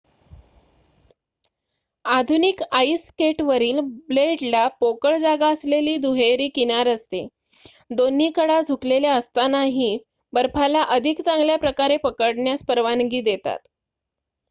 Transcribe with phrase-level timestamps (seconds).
[2.05, 7.25] आधुनिक आईस स्केटवरील ब्लेडला पोकळ जागा असलेली दुहेरी किनार असते
[7.91, 9.97] दोन्ही कडा झुकलेल्या असतानाही
[10.33, 13.59] बर्फाला अधिक चांगल्याप्रकारे पकडण्यास परवानगी देतात